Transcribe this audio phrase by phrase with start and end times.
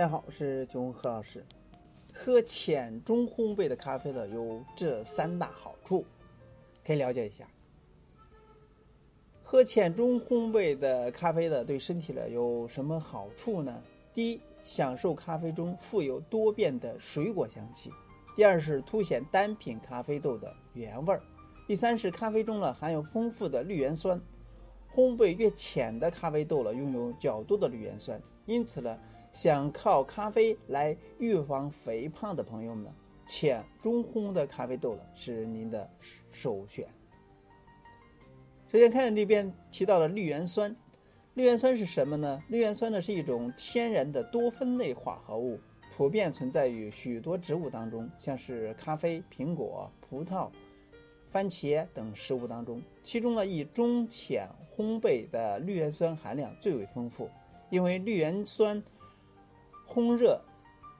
[0.00, 1.44] 大家好，我是九红何老师。
[2.14, 6.06] 喝浅中烘焙的咖啡呢，有这三大好处，
[6.82, 7.46] 可以了解一下。
[9.42, 13.78] 喝浅中烘焙的咖啡呢，对身体呢有什么好处呢？
[14.14, 17.90] 第一，享受咖啡中富有多变的水果香气；
[18.34, 21.20] 第二是凸显单品咖啡豆的原味儿；
[21.66, 24.18] 第三是咖啡中呢含有丰富的绿原酸。
[24.90, 28.98] 烘焙越浅的咖啡豆呢，拥有较多的绿原酸，因此呢。
[29.32, 32.92] 想靠咖啡来预防肥胖的朋友们，
[33.26, 35.88] 浅中烘的咖啡豆了是您的
[36.32, 36.86] 首选。
[38.66, 40.74] 首先看这边提到的绿原酸，
[41.34, 42.42] 绿原酸是什么呢？
[42.48, 45.60] 绿原酸呢是一种天然的多酚类化合物，
[45.92, 50.50] 普遍存在于许多植物当中，像是咖啡、苹果、葡萄、
[51.30, 52.82] 番茄等食物当中。
[53.02, 57.30] 其中呢，以中浅烘焙的绿原酸含量最为丰富，
[57.70, 58.82] 因为绿原酸。
[59.92, 60.40] 烘热，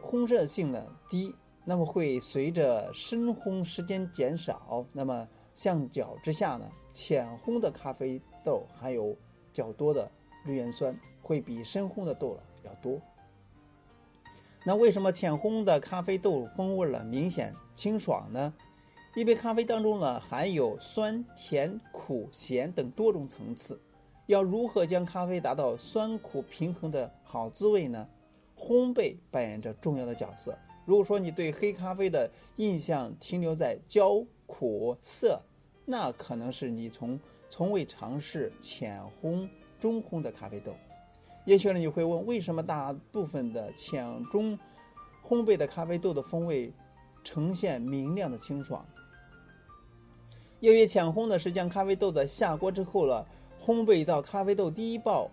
[0.00, 1.34] 烘热性呢低，
[1.64, 9.16] 那么会随着深烘时间减少，那么相较之下呢，浅烘的咖啡豆含有
[9.52, 10.08] 较多的
[10.44, 13.00] 绿原酸，会比深烘的豆了要多。
[14.64, 18.54] 那为什么浅烘的咖啡豆风味了明显清爽呢？
[19.16, 23.80] 一杯咖啡当中呢含有酸、甜、苦、咸等多种层次，
[24.26, 28.06] 要如何将咖啡达到酸苦平衡的好滋味呢？
[28.56, 30.56] 烘焙扮演着重要的角色。
[30.84, 35.40] 如果说你对黑咖啡的印象停留在焦、苦、涩，
[35.84, 39.48] 那可能是你从从未尝试浅烘、
[39.78, 40.72] 中烘的咖啡豆。
[41.44, 44.58] 也许呢，你会问，为什么大部分的浅中
[45.22, 46.72] 烘焙的咖啡豆的风味
[47.22, 48.84] 呈现明亮的清爽？
[50.60, 53.26] 由于浅烘呢是将咖啡豆的下锅之后了，
[53.60, 55.30] 烘焙到咖啡豆第一爆。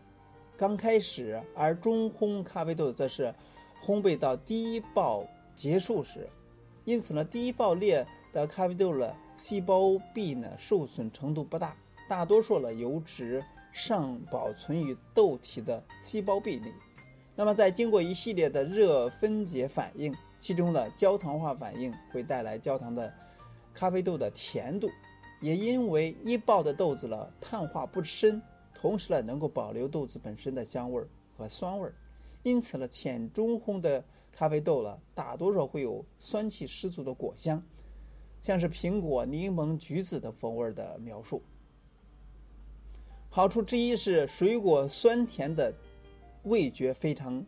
[0.55, 3.33] 刚开始，而中烘咖啡豆则是
[3.81, 6.30] 烘焙到第一爆结束时，
[6.86, 11.75] 因此呢，第一爆裂的咖啡豆的细胞壁呢受损程度不大，
[12.08, 16.71] 大多数呢油脂尚保存于豆体的细胞壁里。
[17.36, 23.11] 那么，在经过一系列的热分解反应，其中的焦糖化反应会带来焦糖的
[23.73, 24.87] 咖啡豆的甜度，
[25.42, 28.39] 也因为一爆的豆子了碳化不深。
[28.83, 31.08] 同时呢，能够保留豆子本身的香味儿
[31.38, 31.95] 和酸味儿，
[32.44, 37.64] 因此呢，浅中烘的咖啡豆呢，大多数会有酸气十足的果香，
[38.42, 41.42] 像是苹果、柠檬、橘子等风味的描述。
[43.30, 45.73] 好处之一是水果酸甜的
[46.43, 47.45] 味觉非常，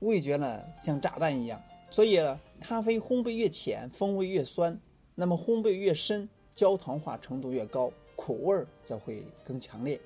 [0.00, 1.58] 味觉呢像炸弹一样，
[1.90, 2.18] 所以
[2.60, 4.74] 咖啡烘焙越浅，风味越酸；
[5.14, 7.92] 那么烘焙越深，焦糖化程度越高。
[8.14, 9.98] 苦味儿则会更强烈，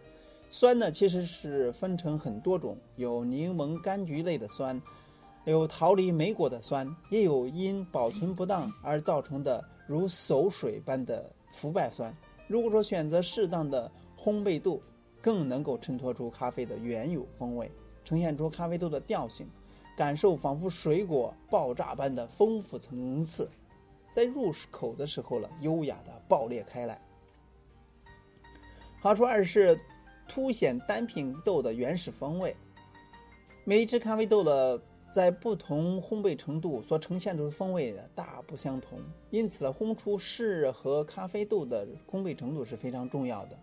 [0.48, 4.80] 酸呢其实是分成很多种，有柠檬、柑橘类的酸，
[5.44, 12.16] 有桃梨、莓果的酸，也有因保存不当而造成的如馊水般的腐败酸。
[12.46, 14.80] 如果说选择适当的烘焙度，
[15.20, 17.70] 更能够衬托出咖啡的原有风味，
[18.04, 19.46] 呈现出咖啡豆的调性，
[19.94, 23.50] 感受仿佛水果爆炸般的丰富层次，
[24.16, 26.98] 在入口的时候了，优雅的爆裂开来。
[28.98, 29.78] 好处二是
[30.26, 32.56] 凸显单品豆的原始风味。
[33.64, 34.80] 每一只咖啡豆的
[35.12, 43.58] 在不同烘焙程度所呈现出的风味大不相同，因此呢，烘出适合咖啡豆的烘焙程度是非常重要的。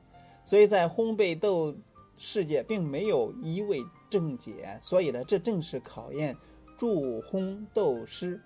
[0.46, 1.76] 所以在烘焙豆
[2.16, 6.38] 世界并没有一味正解，所以呢，这正是考验
[6.78, 8.40] 助烘豆师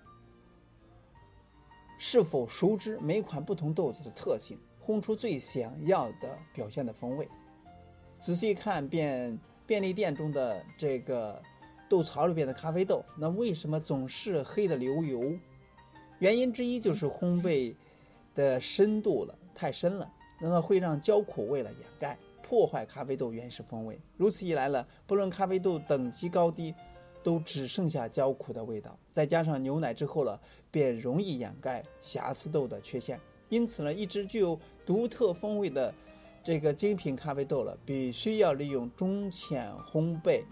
[1.98, 4.58] 是否熟知每款不同豆子的特性。
[4.88, 7.28] 烘出最想要的表现的风味。
[8.22, 11.42] 仔细看便便利店中的这个
[11.90, 15.38] 豆槽里边的咖啡豆，那为什么总是黑的流油？
[16.20, 17.74] 原因之一就是烘焙
[18.34, 20.10] 的深度了太深了，
[20.40, 24.00] 那么会让焦苦味了掩盖，破坏咖啡豆原始风味。
[24.16, 26.74] 如此一来了，不论咖啡豆等级高低，
[27.28, 28.98] 都只剩下焦苦的味道。
[29.12, 30.40] 再加上牛奶之后了，
[30.70, 33.20] 便容易掩盖瑕疵豆的缺陷。
[33.50, 35.92] 因此呢，一支具有独特风味的
[36.42, 40.42] 这个精品咖啡豆了，必须要利用中浅烘焙，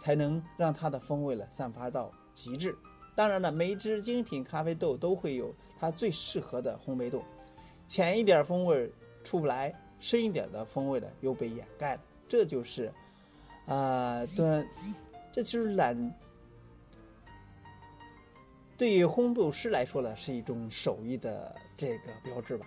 [0.00, 2.76] 才能让它的风味了散发到极致。
[3.14, 7.22] 当然了，每一支精品咖啡豆都会有它最适合的烘焙度，
[7.86, 8.90] 浅一点风味
[9.22, 12.00] 出不来，深一点的风味呢又被掩盖了。
[12.26, 12.92] 这就是，
[13.66, 14.66] 啊，对，
[15.34, 16.14] 这就是懒。
[18.78, 22.64] 对于烘焙师来说呢，是一种手艺的这个标志吧。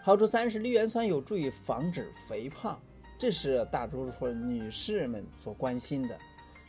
[0.00, 2.80] 好处三是绿原酸有助于防止肥胖，
[3.18, 6.16] 这是大多数女士们所关心的。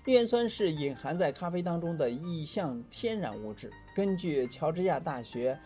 [0.06, 3.72] 绿原酸是隐含在咖啡当中的一项天然物质。
[3.96, 5.60] 根据乔治亚大学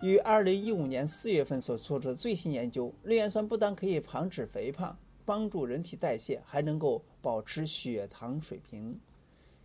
[0.00, 4.98] 于二零一五年四月份所做出的最新研究，绿原酸不但可以防止肥胖，
[5.28, 8.98] 帮助人体代谢，还能够保持血糖水平。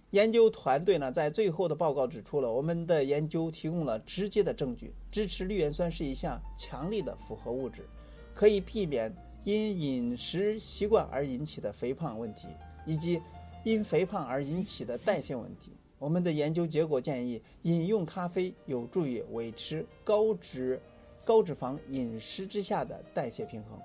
[0.10, 7.88] 研究团队呢，在最后的报告指出了，我们的研究提供了直接的证据，支持绿原酸是一项强力的复合物质，
[8.36, 9.16] 可以避免
[9.46, 12.50] 因饮食习惯而引起的肥胖问题，
[12.86, 13.22] 以及
[13.64, 15.72] 因肥胖而引起的代谢问题。
[15.98, 20.78] 我们的研究结果建议，饮用咖啡有助于维持高脂、
[21.24, 23.80] 高脂肪饮食之下的代谢平衡。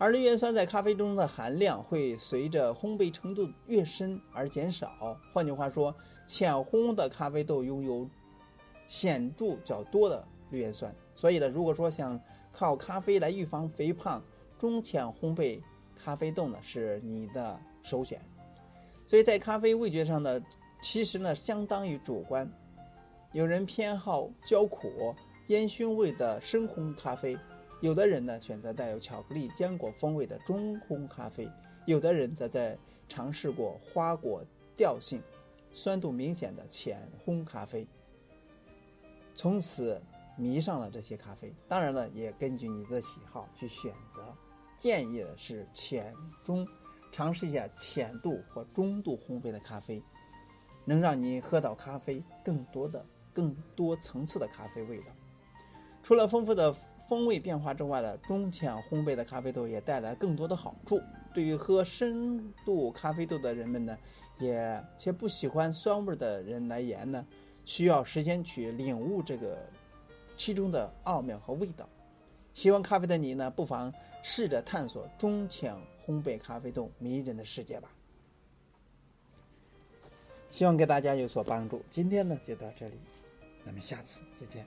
[0.00, 5.14] 而绿原酸在咖啡中的含量会随着烘焙程度越深而减少。
[5.30, 5.94] 换句话说，
[6.26, 8.08] 浅烘的咖啡豆拥有
[8.88, 10.90] 显著较多的绿原酸。
[11.14, 12.18] 所以呢，如果说想
[12.50, 14.22] 靠咖啡来预防肥胖，
[14.58, 15.60] 中浅烘焙
[15.94, 18.18] 咖啡豆呢是你的首选。
[19.04, 20.42] 所以在咖啡味觉上呢，
[20.80, 22.50] 其实呢相当于主观，
[23.32, 25.14] 有人偏好焦苦、
[25.48, 27.36] 烟熏味的深烘咖啡，
[27.80, 31.50] 有的人呢选择带有巧克力、坚果风味的中烘咖啡，
[31.86, 32.78] 有的人则在
[33.08, 34.44] 尝试过花果
[34.76, 35.22] 调性、
[35.72, 37.86] 酸度明显的浅烘咖啡，
[39.34, 40.00] 从此
[40.36, 41.52] 迷上了这些咖啡。
[41.66, 44.22] 当然了，也根据你的喜好去选择，
[44.76, 46.66] 建议的是浅中。
[47.12, 50.00] 尝试一下浅度或中度烘焙的咖啡，
[50.84, 55.06] 能让你喝到咖啡更多的、更多层次的咖啡味道。
[56.04, 56.72] 除了丰富的
[57.10, 61.02] 风味变化之外呢，中浅烘焙的咖啡豆也带来更多的好处。
[61.34, 63.98] 对于喝深度咖啡豆的人们呢，
[64.38, 67.26] 也且不喜欢酸味的人来言呢，
[67.64, 69.58] 需要时间去领悟这个
[70.36, 71.88] 其中的奥妙和味道。
[72.54, 73.92] 喜欢咖啡的你呢，不妨
[74.22, 75.76] 试着探索中浅。
[76.06, 77.88] 烘焙咖啡豆迷人的世界吧，
[80.48, 81.80] 希望给大家有所帮助。
[81.88, 82.98] 今天呢就到这里，
[83.64, 84.66] 咱们下次再见。